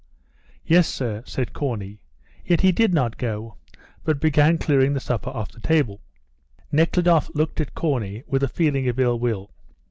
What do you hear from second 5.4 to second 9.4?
the table. Nekhludoff looked at Corney with a feeling of ill